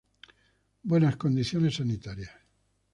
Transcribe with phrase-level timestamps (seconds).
[0.81, 2.31] Buenas condiciones sanitarias.